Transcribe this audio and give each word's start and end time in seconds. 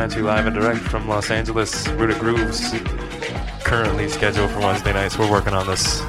coming 0.00 0.12
at 0.12 0.18
you 0.18 0.24
live 0.24 0.46
and 0.46 0.56
direct 0.56 0.80
from 0.80 1.06
Los 1.06 1.30
Angeles. 1.30 1.86
Rooted 1.88 2.18
Grooves 2.18 2.70
currently 3.64 4.08
scheduled 4.08 4.50
for 4.50 4.60
Wednesday 4.60 4.94
nights. 4.94 5.18
We're 5.18 5.30
working 5.30 5.52
on 5.52 5.66
this. 5.66 6.00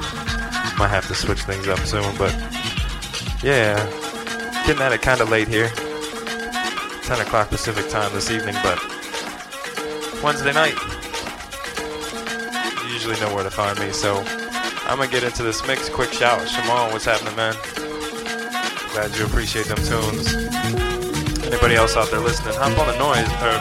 Might 0.78 0.88
have 0.88 1.06
to 1.08 1.14
switch 1.14 1.42
things 1.42 1.68
up 1.68 1.78
soon, 1.80 2.16
but 2.16 2.32
yeah, 3.42 3.76
getting 4.66 4.80
at 4.80 4.92
it 4.92 5.02
kind 5.02 5.20
of 5.20 5.28
late 5.28 5.46
here. 5.46 5.68
10 7.02 7.20
o'clock 7.20 7.50
Pacific 7.50 7.90
time 7.90 8.10
this 8.14 8.30
evening, 8.30 8.54
but 8.62 8.78
Wednesday 10.22 10.54
night. 10.54 10.78
You 12.82 12.92
usually 12.94 13.20
know 13.20 13.34
where 13.34 13.44
to 13.44 13.50
find 13.50 13.78
me, 13.78 13.92
so 13.92 14.24
I'm 14.86 14.96
gonna 14.96 15.10
get 15.10 15.22
into 15.22 15.42
this 15.42 15.66
mix. 15.66 15.90
Quick 15.90 16.12
shout, 16.14 16.48
Shimon, 16.48 16.92
what's 16.92 17.04
happening, 17.04 17.36
man? 17.36 17.54
Glad 18.94 19.14
you 19.18 19.26
appreciate 19.26 19.66
them 19.66 19.76
tunes. 19.84 20.91
Anybody 21.52 21.74
else 21.76 21.98
out 21.98 22.10
there 22.10 22.18
listening, 22.18 22.54
hop 22.54 22.78
on 22.78 22.86
the 22.88 22.96
noise, 22.96 23.28
or 23.44 23.52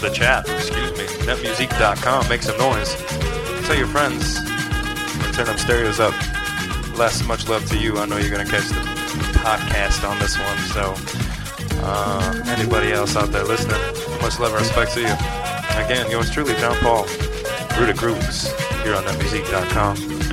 the 0.00 0.12
chat, 0.12 0.48
excuse 0.48 0.90
me, 0.98 1.06
netmusic.com, 1.24 2.28
make 2.28 2.42
some 2.42 2.58
noise. 2.58 2.92
Tell 3.66 3.76
your 3.76 3.86
friends, 3.86 4.42
turn 5.32 5.46
them 5.46 5.56
stereos 5.56 6.00
up. 6.00 6.12
Less 6.98 7.24
much 7.24 7.48
love 7.48 7.64
to 7.66 7.78
you. 7.78 7.98
I 7.98 8.06
know 8.06 8.16
you're 8.16 8.30
gonna 8.30 8.50
catch 8.50 8.68
the 8.68 8.80
podcast 9.44 10.02
on 10.08 10.18
this 10.18 10.36
one, 10.36 10.58
so 10.74 10.94
uh, 11.84 12.42
anybody 12.48 12.90
else 12.90 13.14
out 13.14 13.30
there 13.30 13.44
listening, 13.44 13.80
much 14.20 14.40
love 14.40 14.52
and 14.52 14.60
respect 14.60 14.92
to 14.94 15.00
you. 15.02 15.14
Again, 15.84 16.10
yours 16.10 16.32
truly, 16.32 16.54
John 16.54 16.74
Paul, 16.78 17.06
Rooted 17.78 17.96
Grooves, 17.96 18.50
here 18.82 18.96
on 18.96 19.04
netmusic.com. 19.04 20.25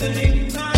listening 0.00 0.48
now. 0.54 0.69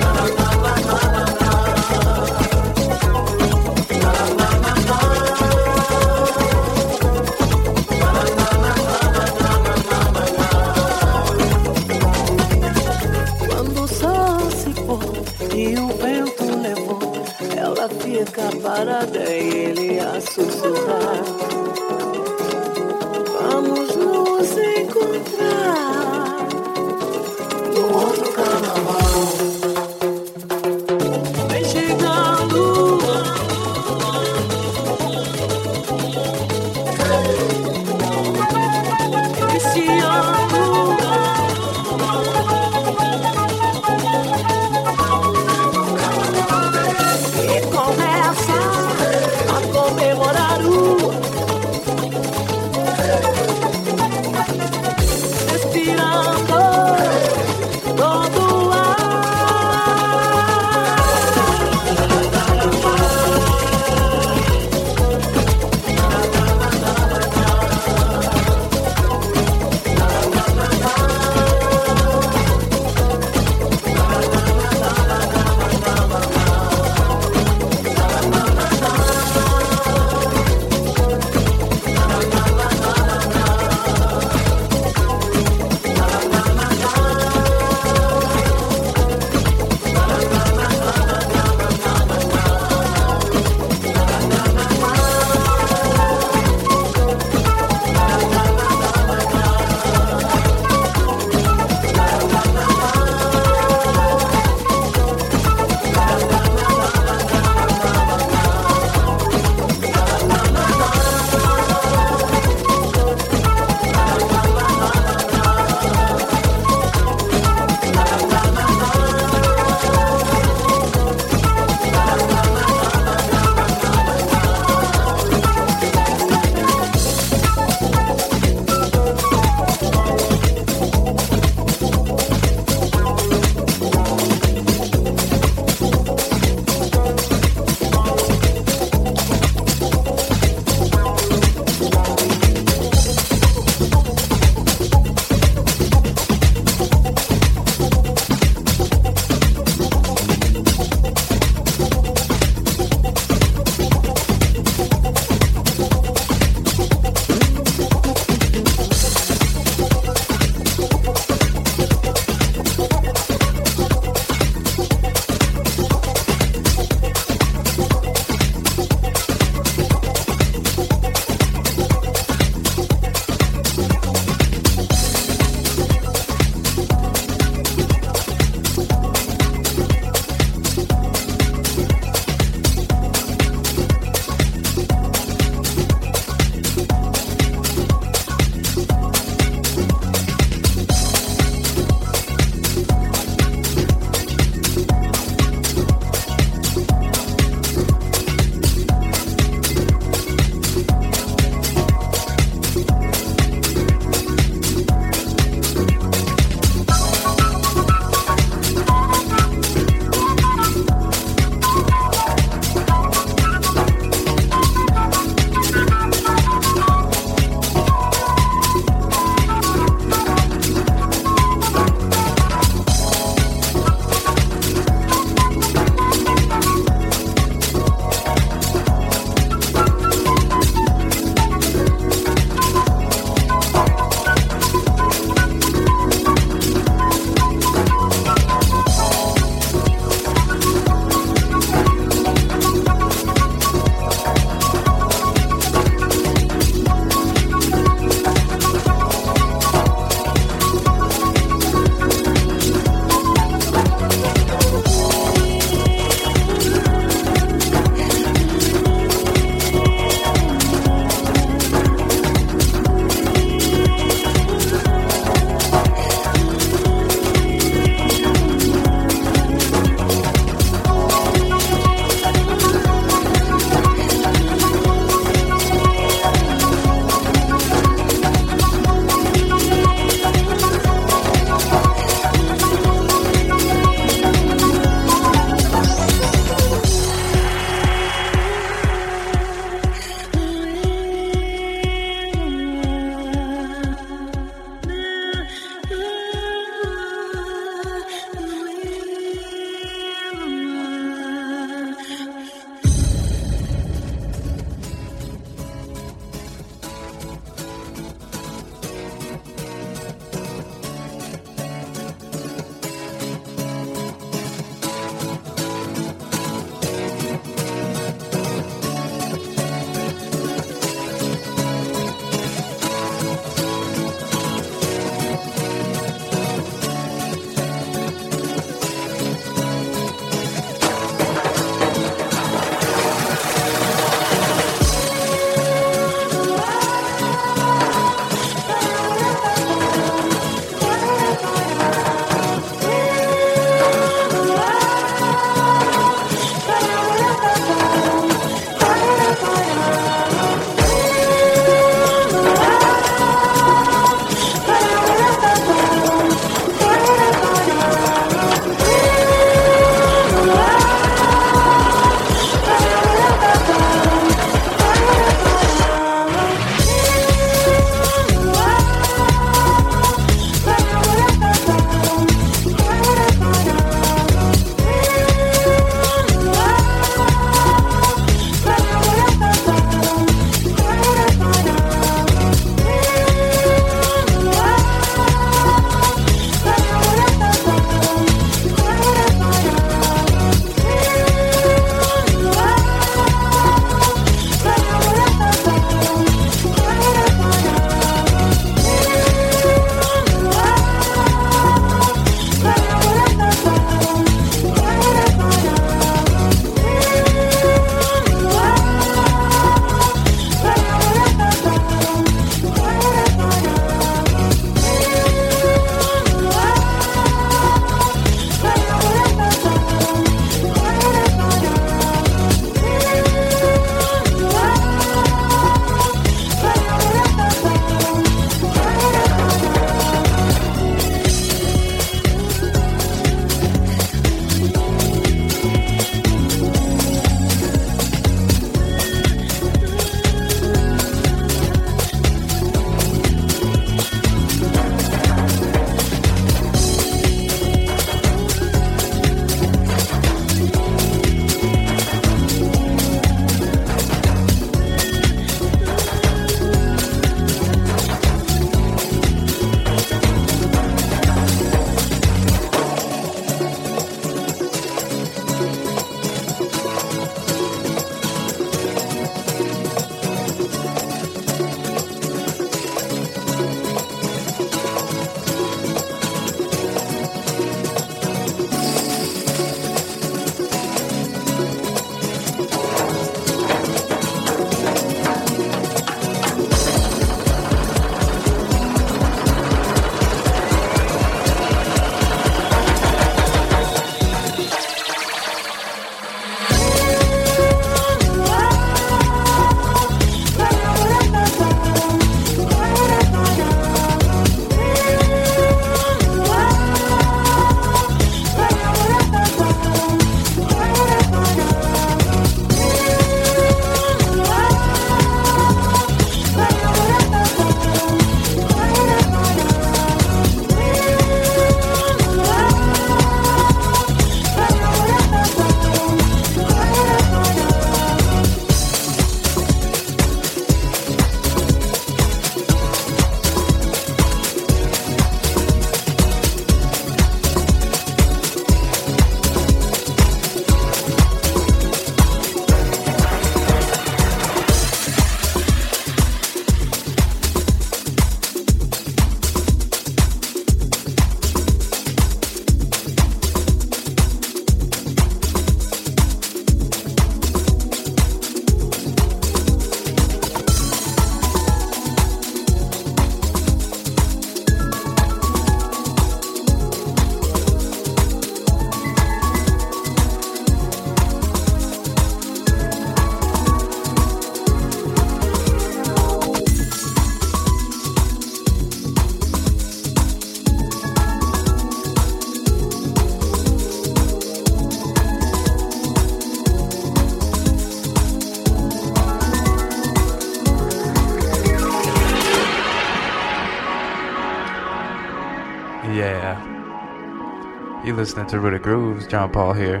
You 598.04 598.14
listening 598.14 598.46
to 598.48 598.60
Rooted 598.60 598.82
Grooves? 598.82 599.26
John 599.26 599.50
Paul 599.50 599.72
here, 599.72 600.00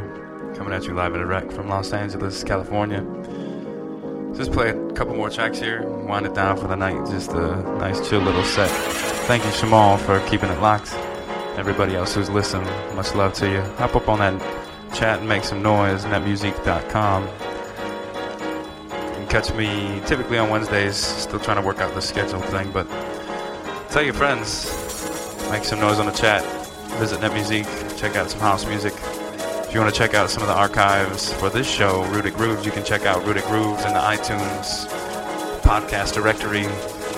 coming 0.56 0.74
at 0.74 0.84
you 0.84 0.92
live 0.92 1.14
and 1.14 1.22
direct 1.22 1.50
from 1.54 1.70
Los 1.70 1.90
Angeles, 1.94 2.44
California. 2.44 3.00
Just 4.36 4.52
play 4.52 4.68
a 4.68 4.92
couple 4.92 5.14
more 5.14 5.30
tracks 5.30 5.58
here, 5.58 5.88
wind 5.88 6.26
it 6.26 6.34
down 6.34 6.58
for 6.58 6.66
the 6.66 6.76
night. 6.76 7.06
Just 7.06 7.30
a 7.30 7.56
nice, 7.78 8.06
chill 8.06 8.20
little 8.20 8.44
set. 8.44 8.68
Thank 9.26 9.42
you, 9.42 9.50
Shamal, 9.52 9.98
for 9.98 10.20
keeping 10.28 10.50
it 10.50 10.60
locked. 10.60 10.92
Everybody 11.56 11.96
else 11.96 12.14
who's 12.14 12.28
listening, 12.28 12.66
much 12.94 13.14
love 13.14 13.32
to 13.34 13.50
you. 13.50 13.62
Hop 13.78 13.96
up 13.96 14.06
on 14.06 14.18
that 14.18 14.38
chat 14.94 15.20
and 15.20 15.26
make 15.26 15.44
some 15.44 15.62
noise. 15.62 16.04
Netmusic.com. 16.04 17.26
Catch 19.30 19.54
me 19.54 20.02
typically 20.04 20.36
on 20.36 20.50
Wednesdays. 20.50 20.96
Still 20.96 21.40
trying 21.40 21.56
to 21.56 21.66
work 21.66 21.78
out 21.78 21.94
the 21.94 22.02
schedule 22.02 22.42
thing, 22.42 22.70
but 22.70 22.86
tell 23.88 24.02
your 24.02 24.12
friends. 24.12 24.66
Make 25.50 25.64
some 25.64 25.80
noise 25.80 25.98
on 25.98 26.04
the 26.04 26.12
chat. 26.12 26.44
Visit 26.98 27.20
NetMusic. 27.20 27.83
Check 28.04 28.16
out 28.16 28.30
some 28.30 28.40
house 28.40 28.66
music. 28.66 28.92
If 29.66 29.72
you 29.72 29.80
want 29.80 29.90
to 29.90 29.98
check 29.98 30.12
out 30.12 30.28
some 30.28 30.42
of 30.42 30.48
the 30.48 30.54
archives 30.54 31.32
for 31.32 31.48
this 31.48 31.66
show, 31.66 32.04
Rooted 32.10 32.34
Grooves, 32.34 32.66
you 32.66 32.70
can 32.70 32.84
check 32.84 33.06
out 33.06 33.24
Rooted 33.24 33.44
Grooves 33.44 33.82
in 33.86 33.94
the 33.94 33.98
iTunes 33.98 34.86
podcast 35.62 36.12
directory. 36.12 36.66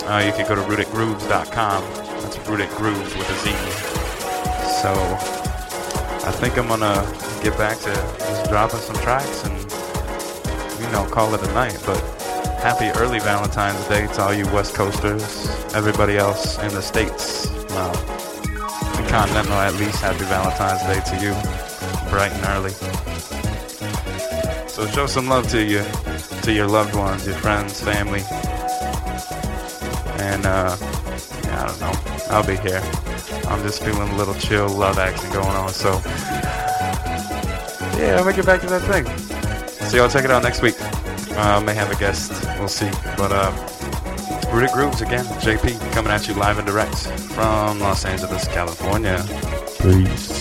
Uh, 0.07 0.21
you 0.25 0.31
can 0.31 0.47
go 0.47 0.55
to 0.55 0.61
rootedgroovez.com. 0.63 1.83
That's 2.23 2.39
Rooted 2.49 2.69
Grooves 2.77 3.17
with 3.17 3.29
a 3.29 3.35
Z. 3.41 3.51
So 4.81 4.93
I 6.25 6.31
think 6.31 6.57
I'm 6.57 6.69
gonna 6.69 7.03
get 7.43 7.59
back 7.59 7.79
to 7.79 7.93
just 8.21 8.49
dropping 8.49 8.79
some 8.79 8.95
tracks 9.03 9.45
and 9.45 9.59
you 10.81 10.89
know 10.93 11.05
call 11.11 11.35
it 11.35 11.43
a 11.43 11.53
night. 11.53 11.83
But 11.85 11.99
happy 12.61 12.97
early 13.01 13.19
Valentine's 13.19 13.85
Day 13.89 14.07
to 14.07 14.23
all 14.23 14.33
you 14.33 14.47
West 14.53 14.77
Coasters, 14.77 15.49
everybody 15.75 16.17
else 16.17 16.59
in 16.61 16.69
the 16.69 16.81
states. 16.81 17.49
The 17.49 18.06
continental 19.17 19.55
at 19.55 19.75
least. 19.77 20.03
Happy 20.03 20.25
Valentine's 20.25 20.83
Day 20.83 21.01
to 21.09 21.17
you, 21.25 21.33
bright 22.11 22.31
and 22.33 22.45
early. 22.53 22.73
So 24.69 24.87
show 24.89 25.07
some 25.07 25.27
love 25.27 25.49
to 25.53 25.65
you, 25.65 25.83
to 26.43 26.53
your 26.53 26.67
loved 26.67 26.95
ones, 26.95 27.27
your 27.27 27.37
friends, 27.37 27.81
family, 27.81 28.21
and 30.21 30.45
uh, 30.45 30.77
yeah, 31.45 31.63
I 31.63 31.67
don't 31.67 31.81
know. 31.81 31.93
I'll 32.29 32.47
be 32.47 32.59
here. 32.59 32.83
I'm 33.49 33.63
just 33.63 33.83
feeling 33.83 34.07
a 34.07 34.17
little 34.17 34.35
chill 34.35 34.69
love 34.69 34.99
action 34.99 35.33
going 35.33 35.57
on. 35.57 35.71
So 35.71 35.93
yeah, 37.99 38.17
I'm 38.19 38.25
gonna 38.25 38.37
get 38.37 38.45
back 38.45 38.61
to 38.61 38.67
that 38.67 38.83
thing. 38.83 39.07
So 39.89 39.97
y'all 39.97 40.11
check 40.11 40.27
it 40.27 40.31
out 40.31 40.43
next 40.43 40.61
week. 40.61 40.77
Uh, 41.39 41.63
may 41.65 41.73
have 41.73 41.91
a 41.91 41.97
guest. 41.97 42.33
We'll 42.59 42.69
see. 42.69 42.91
But 43.17 43.33
uh, 43.33 43.76
Rooted 44.57 44.73
Grooves 44.73 45.03
again. 45.03 45.27
JP 45.27 45.93
coming 45.93 46.11
at 46.11 46.27
you 46.27 46.33
live 46.33 46.57
and 46.57 46.67
direct 46.67 46.97
from 46.97 47.79
Los 47.79 48.07
Angeles, 48.07 48.49
California. 48.49 49.23
Peace. 49.83 50.36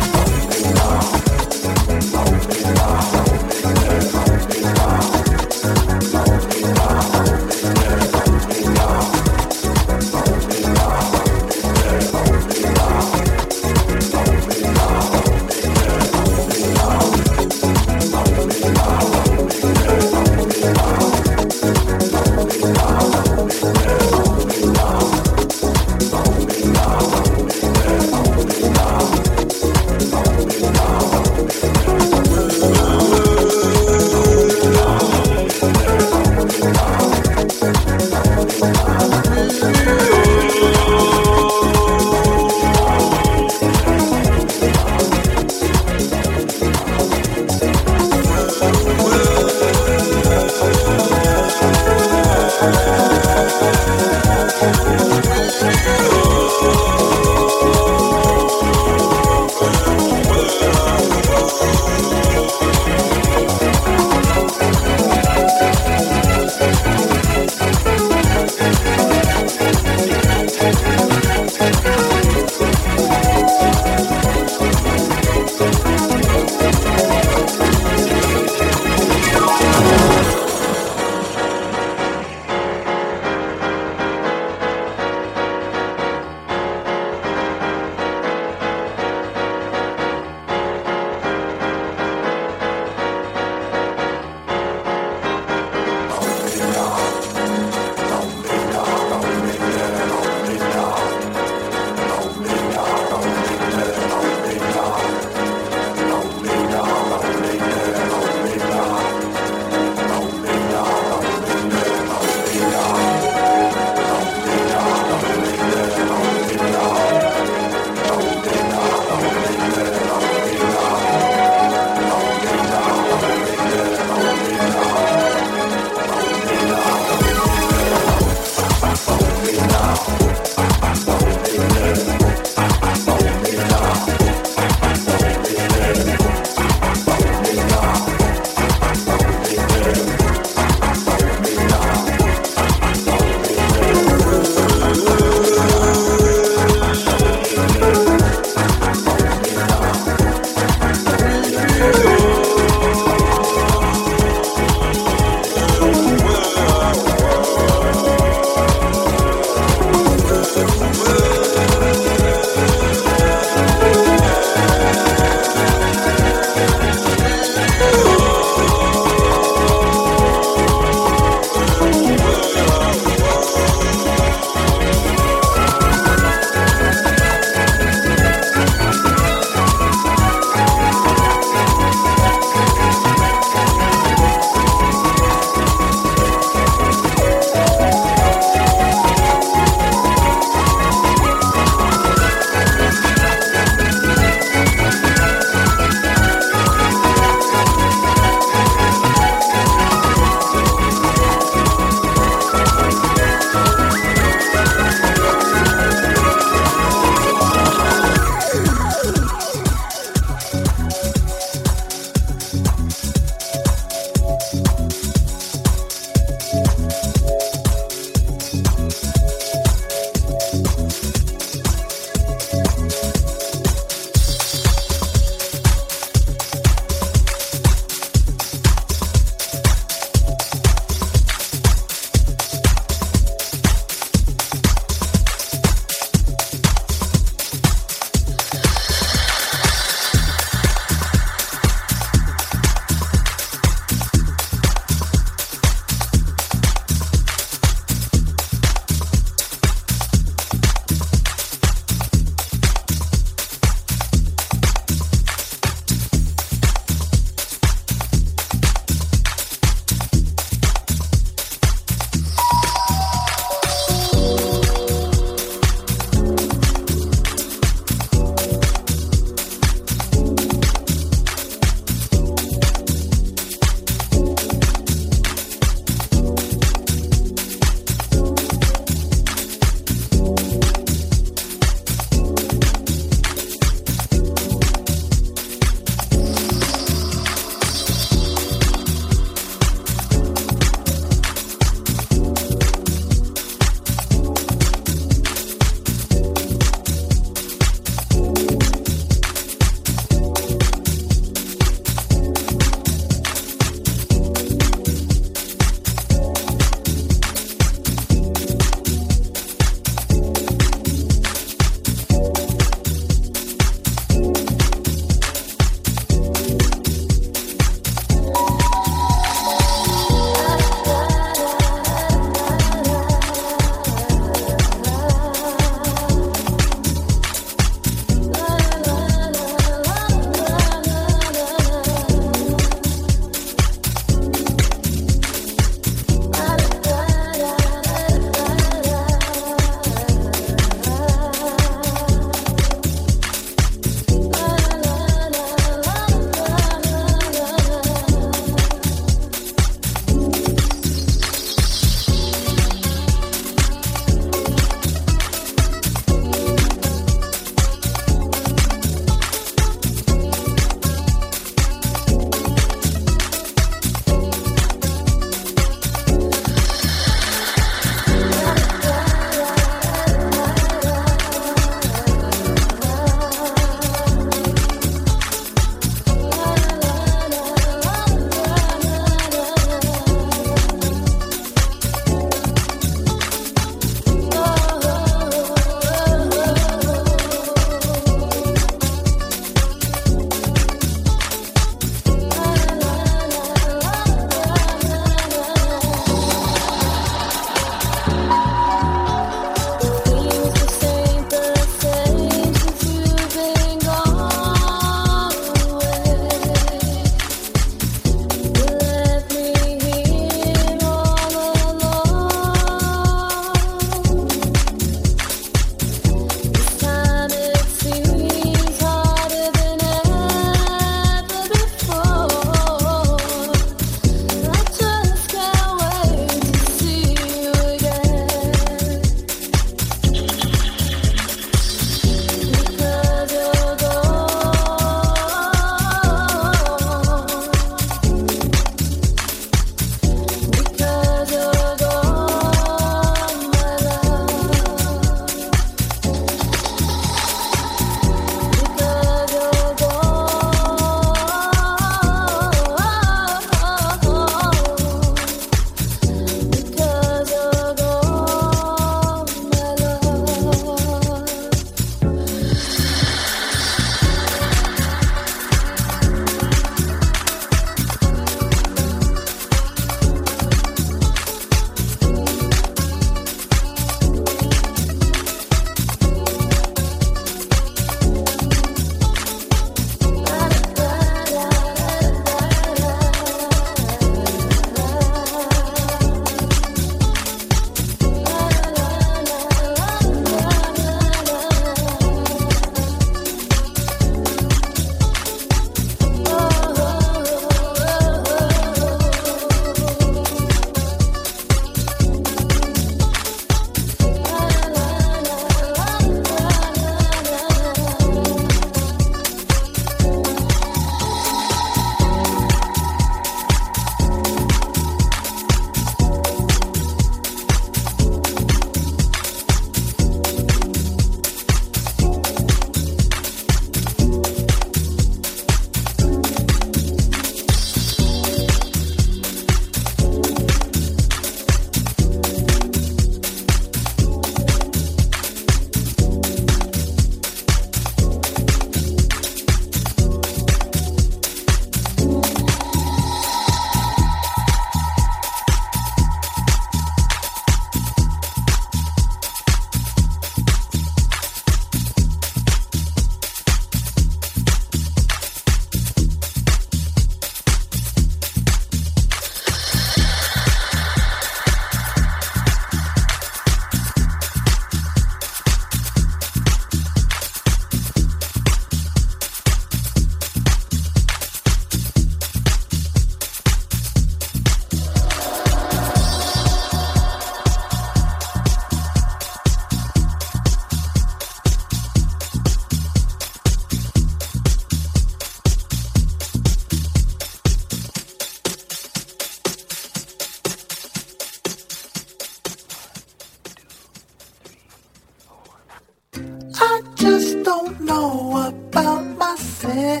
don't 597.50 597.80
know 597.80 598.46
about 598.46 599.02
my 599.18 599.34
situation. 599.34 600.00